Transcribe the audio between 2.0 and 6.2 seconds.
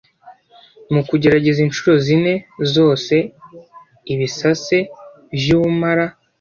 zine zose ibisase vy'ubumara